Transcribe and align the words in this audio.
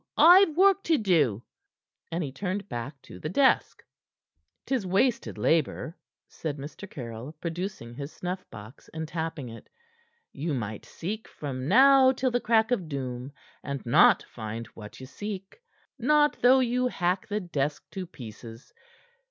I've 0.17 0.57
work 0.57 0.81
to 0.85 0.97
do." 0.97 1.43
And 2.11 2.23
he 2.23 2.31
turned 2.31 2.67
back 2.67 2.99
to 3.03 3.19
the 3.19 3.29
desk. 3.29 3.83
"'Tis 4.65 4.83
wasted 4.83 5.37
labor," 5.37 5.95
said 6.27 6.57
Mr. 6.57 6.89
Caryll, 6.89 7.33
producing 7.33 7.93
his 7.93 8.11
snuff 8.11 8.43
box, 8.49 8.89
and 8.95 9.07
tapping 9.07 9.49
it. 9.49 9.69
"You 10.31 10.55
might 10.55 10.87
seek 10.87 11.27
from 11.27 11.67
now 11.67 12.11
till 12.13 12.31
the 12.31 12.41
crack 12.41 12.71
of 12.71 12.89
doom, 12.89 13.31
and 13.63 13.85
not 13.85 14.23
find 14.23 14.65
what 14.73 14.99
ye 14.99 15.05
seek 15.05 15.61
not 15.99 16.35
though 16.41 16.61
you 16.61 16.87
hack 16.87 17.27
the 17.27 17.39
desk 17.39 17.87
to 17.91 18.07
pieces. 18.07 18.73